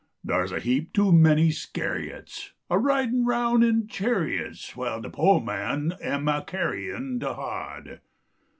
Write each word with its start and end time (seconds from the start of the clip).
Dar 0.25 0.41
s 0.43 0.49
a 0.51 0.59
heap 0.59 0.93
too 0.93 1.11
many 1.13 1.49
Scariots 1.51 2.53
A 2.71 2.79
ridin 2.79 3.23
roun 3.23 3.61
in 3.61 3.87
chariots, 3.87 4.71
AVhile 4.71 5.03
de 5.03 5.11
po 5.11 5.39
man 5.39 5.93
am 6.01 6.27
a 6.27 6.41
carryin 6.43 7.19
de 7.19 7.31
hod. 7.35 7.99